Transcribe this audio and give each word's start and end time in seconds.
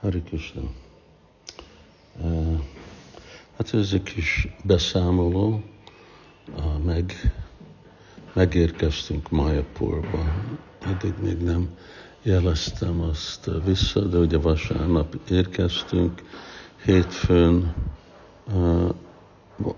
Hari 0.00 0.22
Krishna. 0.22 0.62
Hát 3.56 3.74
ez 3.74 3.92
egy 3.92 4.02
kis 4.02 4.48
beszámoló, 4.64 5.62
meg, 6.84 7.32
megérkeztünk 8.32 9.30
Mayapurba. 9.30 10.34
Eddig 10.86 11.14
még 11.22 11.36
nem 11.38 11.68
jeleztem 12.22 13.00
azt 13.00 13.50
vissza, 13.64 14.00
de 14.00 14.18
ugye 14.18 14.38
vasárnap 14.38 15.16
érkeztünk, 15.30 16.22
hétfőn, 16.84 17.74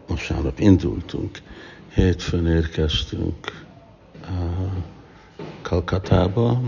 vasárnap 0.07 0.59
indultunk, 0.59 1.39
hétfőn 1.95 2.46
érkeztünk 2.46 3.64
Kalkatába, 5.62 6.61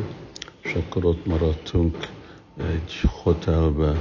és 0.60 0.74
akkor 0.74 1.04
ott 1.04 1.26
maradtunk 1.26 1.96
egy 2.56 3.00
hotelbe 3.22 3.96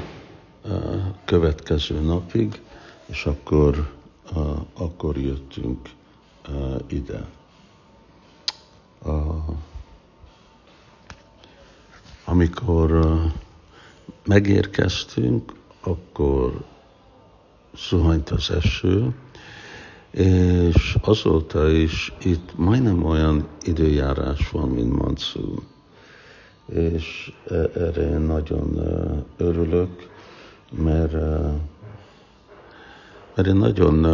következő 1.25 1.99
napig, 1.99 2.61
és 3.05 3.25
akkor, 3.25 3.93
akkor 4.73 5.17
jöttünk 5.17 5.89
ide. 6.87 7.25
Amikor 12.25 13.15
megérkeztünk, 14.25 15.53
akkor 15.81 16.65
zuhant 17.75 18.29
az 18.29 18.51
eső, 18.51 19.15
és 20.11 20.97
azóta 21.01 21.69
is 21.69 22.13
itt 22.21 22.57
majdnem 22.57 23.03
olyan 23.05 23.47
időjárás 23.61 24.49
van, 24.49 24.69
mint 24.69 25.01
monszun 25.01 25.63
és 26.65 27.33
e, 27.47 27.55
erre 27.55 28.09
én 28.09 28.19
nagyon 28.19 28.79
e, 28.79 29.43
örülök, 29.43 30.09
mert, 30.71 31.13
e, 31.13 31.53
mert 33.35 33.47
én 33.47 33.55
nagyon 33.55 34.05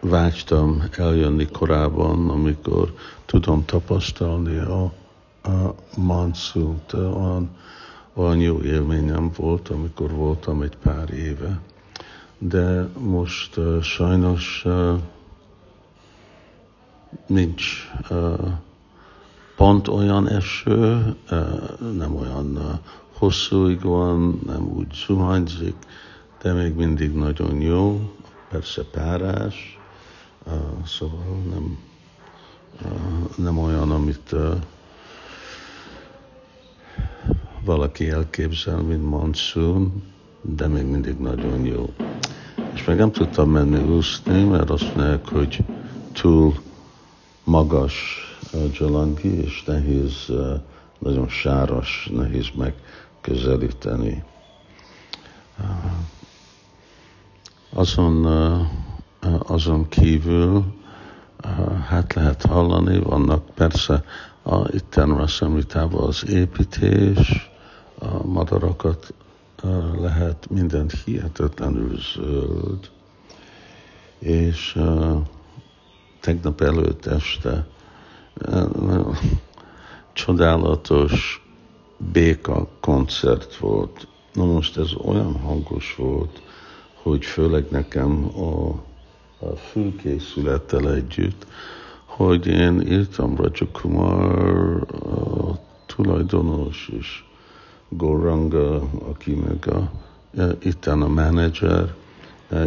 vágytam 0.00 0.82
eljönni 0.96 1.46
korábban, 1.46 2.30
amikor 2.30 2.94
tudom 3.24 3.64
tapasztalni 3.64 4.56
a, 4.56 4.82
a 5.42 5.74
monszult. 5.96 6.92
Olyan, 6.92 7.50
olyan 8.14 8.40
jó 8.40 8.60
élményem 8.60 9.30
volt, 9.36 9.68
amikor 9.68 10.10
voltam 10.10 10.62
egy 10.62 10.76
pár 10.76 11.10
éve. 11.10 11.60
De 12.38 12.88
most 12.98 13.56
uh, 13.56 13.80
sajnos 13.80 14.62
uh, 14.64 15.00
nincs 17.26 17.90
uh, 18.10 18.50
pont 19.56 19.88
olyan 19.88 20.28
eső, 20.28 21.14
nem 21.96 22.16
olyan 22.16 22.80
hosszúig 23.18 23.82
van, 23.82 24.40
nem 24.46 24.68
úgy 24.76 24.92
zuhanyzik, 25.06 25.74
de 26.42 26.52
még 26.52 26.74
mindig 26.74 27.12
nagyon 27.12 27.60
jó, 27.60 28.10
persze 28.50 28.82
párás, 28.82 29.78
szóval 30.86 31.42
nem, 31.50 31.78
nem 33.36 33.58
olyan, 33.58 33.90
amit 33.90 34.34
valaki 37.64 38.10
elképzel, 38.10 38.80
mint 38.80 39.08
monsoon, 39.08 40.02
de 40.40 40.66
még 40.66 40.84
mindig 40.84 41.18
nagyon 41.18 41.64
jó. 41.64 41.92
És 42.74 42.84
meg 42.84 42.96
nem 42.96 43.12
tudtam 43.12 43.50
menni 43.50 43.82
úszni, 43.96 44.44
mert 44.44 44.70
azt 44.70 44.96
mondják, 44.96 45.28
hogy 45.28 45.64
túl 46.12 46.54
magas 47.44 48.20
Jalangi, 48.72 49.42
és 49.42 49.64
nehéz, 49.64 50.32
nagyon 50.98 51.28
sáros, 51.28 52.08
nehéz 52.12 52.46
megközelíteni. 52.54 54.24
Azon, 57.72 58.26
azon 59.38 59.88
kívül 59.88 60.64
hát 61.88 62.14
lehet 62.14 62.42
hallani, 62.42 62.98
vannak 62.98 63.44
persze 63.54 64.04
a, 64.42 64.74
itten 64.74 65.16
Rasamritában 65.16 66.02
az 66.06 66.28
építés, 66.28 67.50
a 67.98 68.26
madarakat 68.26 69.14
lehet 70.00 70.50
minden 70.50 70.90
hihetetlenül 71.04 71.98
zöld, 72.14 72.90
és 74.18 74.78
tegnap 76.20 76.60
előtt 76.60 77.06
este 77.06 77.66
csodálatos 80.12 81.44
béka 82.12 82.68
koncert 82.80 83.56
volt. 83.56 84.08
Na 84.32 84.44
most 84.44 84.76
ez 84.76 84.94
olyan 85.04 85.40
hangos 85.40 85.94
volt, 85.94 86.42
hogy 87.02 87.24
főleg 87.24 87.66
nekem 87.70 88.24
a, 88.38 88.68
a 89.46 89.56
fülkészülettel 89.56 90.94
együtt, 90.94 91.46
hogy 92.04 92.46
én 92.46 92.80
írtam 92.80 93.36
Rajakumar 93.36 94.86
a 94.92 95.58
tulajdonos 95.86 96.90
és 96.98 97.24
Goranga, 97.88 98.82
aki 99.08 99.34
meg 99.34 99.68
a, 99.68 99.90
itten 100.62 101.02
a 101.02 101.08
menedzser, 101.08 101.94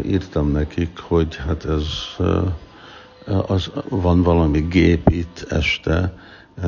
írtam 0.06 0.52
nekik, 0.52 1.00
hogy 1.00 1.36
hát 1.36 1.66
ez 1.66 1.86
az, 3.30 3.72
van 3.90 4.24
valami 4.24 4.60
gép 4.60 5.10
itt 5.10 5.46
este, 5.50 6.14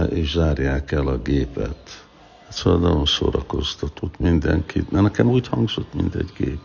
és 0.10 0.32
zárják 0.32 0.92
el 0.92 1.08
a 1.08 1.18
gépet. 1.18 2.06
Szóval 2.50 2.80
nagyon 2.80 3.06
szórakoztatott 3.06 4.20
mindenkit, 4.20 4.92
mert 4.92 5.04
nekem 5.04 5.30
úgy 5.30 5.48
hangzott, 5.48 5.94
mint 5.94 6.16
egy 6.16 6.32
gép. 6.38 6.60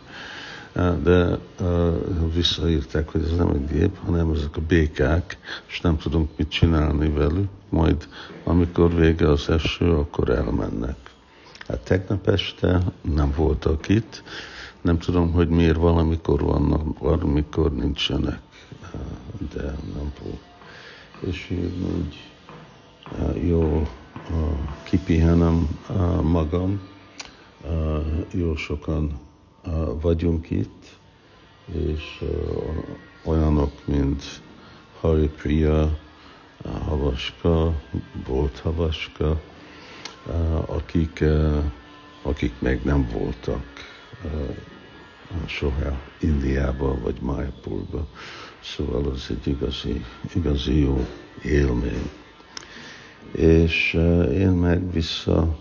De 1.03 1.37
uh, 1.59 2.33
visszaírták, 2.33 3.09
hogy 3.09 3.23
ez 3.23 3.37
nem 3.37 3.49
egy 3.49 3.77
gép, 3.77 3.97
hanem 4.05 4.31
ezek 4.31 4.57
a 4.57 4.61
békák, 4.67 5.37
és 5.67 5.81
nem 5.81 5.97
tudunk 5.97 6.29
mit 6.35 6.49
csinálni 6.49 7.09
velük, 7.09 7.49
majd 7.69 8.07
amikor 8.43 8.95
vége 8.95 9.29
az 9.29 9.49
eső, 9.49 9.91
akkor 9.91 10.29
elmennek. 10.29 10.97
Hát 11.67 11.79
tegnap 11.79 12.27
este 12.27 12.81
nem 13.01 13.33
voltak 13.35 13.89
itt, 13.89 14.23
nem 14.81 14.97
tudom, 14.97 15.31
hogy 15.31 15.49
miért 15.49 15.77
valamikor 15.77 16.41
vannak, 16.41 16.99
valamikor 16.99 17.73
nincsenek 17.73 18.39
de 19.53 19.63
nem 19.93 20.11
fog. 20.13 20.37
És 21.19 21.49
én 21.49 21.73
úgy 21.95 22.31
jó 23.47 23.87
kipihenem 24.83 25.79
magam, 26.21 26.81
jó 28.31 28.55
sokan 28.55 29.19
vagyunk 30.01 30.49
itt, 30.49 30.85
és 31.73 32.23
olyanok, 33.23 33.71
mint 33.85 34.23
Hari 34.99 35.27
Priya, 35.27 35.97
Havaska, 36.85 37.81
Bolt 38.27 38.59
Havaska, 38.59 39.41
akik, 40.65 41.23
akik 42.21 42.53
még 42.59 42.81
nem 42.83 43.09
voltak 43.11 43.65
soha 45.45 45.97
Indiába 46.19 46.99
vagy 46.99 47.21
Mayapurba. 47.21 48.07
Szóval 48.63 49.05
az 49.11 49.27
egy 49.29 49.47
igazi, 49.47 50.05
igazi 50.35 50.79
jó 50.79 51.05
élmény. 51.43 52.09
És 53.31 53.93
uh, 53.93 54.33
én 54.39 54.49
meg 54.49 54.91
vissza, 54.91 55.57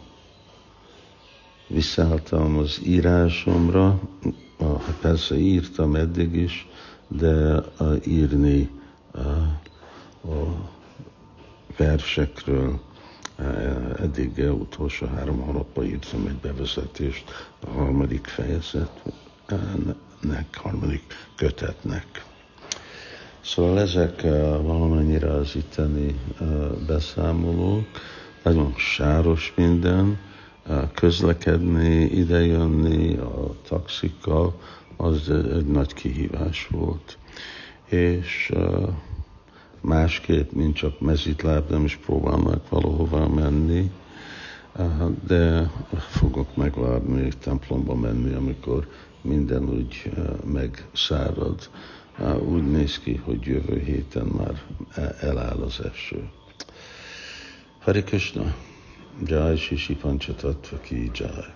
visszaálltam 1.67 2.59
az 2.59 2.81
írásomra, 2.85 4.01
uh, 4.59 4.83
persze 5.01 5.37
írtam 5.37 5.95
eddig 5.95 6.35
is, 6.35 6.69
de 7.09 7.63
uh, 7.79 7.97
írni 8.07 8.71
uh, 9.15 9.25
a 10.35 10.71
versekről 11.77 12.81
eddig 13.99 14.39
utolsó 14.39 15.07
három 15.07 15.41
hónapban 15.41 15.85
írtam 15.85 16.27
egy 16.27 16.35
bevezetést 16.37 17.25
a 17.61 17.71
harmadik 17.71 18.27
fejezetnek, 19.47 20.57
harmadik 20.57 21.03
kötetnek. 21.37 22.25
Szóval 23.41 23.81
ezek 23.81 24.21
uh, 24.25 24.31
valamennyire 24.63 25.33
az 25.33 25.57
itteni 25.57 26.21
uh, 26.41 26.47
beszámolók, 26.87 27.87
nagyon 28.43 28.75
sáros 28.77 29.53
minden, 29.57 30.19
uh, 30.67 30.91
közlekedni, 30.95 32.05
idejönni 32.05 33.17
a 33.17 33.55
taxikkal, 33.69 34.61
az 34.97 35.31
egy 35.31 35.67
nagy 35.67 35.95
kihívás 35.95 36.69
volt. 36.71 37.19
És 37.85 38.53
másképp, 39.81 40.51
mint 40.51 40.77
csak 40.77 41.01
mezitláb, 41.01 41.71
nem 41.71 41.85
is 41.85 41.97
próbálnak 41.97 42.69
valahova 42.69 43.29
menni, 43.29 43.66
de 45.27 45.71
fogok 45.99 46.57
megvárni, 46.57 47.29
templomba 47.41 47.95
menni, 47.95 48.35
amikor 48.35 48.89
minden 49.21 49.69
úgy 49.69 50.11
megszárad 50.45 51.71
úgy 52.49 52.71
néz 52.71 52.99
ki, 52.99 53.15
hogy 53.15 53.47
jövő 53.47 53.79
héten 53.79 54.27
már 54.27 54.63
eláll 55.21 55.63
az 55.63 55.81
eső. 55.93 56.29
Hari 57.81 58.03
Krishna, 58.03 58.55
Jai 59.27 59.57
Shishi 59.57 59.95
Panchatatva 59.95 60.79
ki 60.79 61.11
Jai. 61.15 61.55